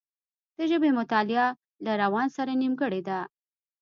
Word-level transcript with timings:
د 0.57 0.59
ژبې 0.71 0.89
مطالعه 0.99 1.47
له 1.85 1.91
روان 2.01 2.27
سره 2.37 2.51
نېمګړې 2.61 3.01
ده 3.07 3.19